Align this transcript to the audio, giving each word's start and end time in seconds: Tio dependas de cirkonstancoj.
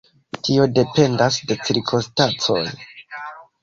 Tio 0.47 0.65
dependas 0.77 1.39
de 1.53 1.59
cirkonstancoj. 1.69 2.69